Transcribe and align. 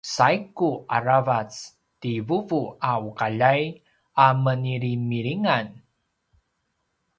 saigu 0.09 0.69
aravac 0.97 1.51
ti 2.01 2.13
vuvuaqaljay 2.27 3.61
a 4.25 4.27
menilimilingan 4.43 5.67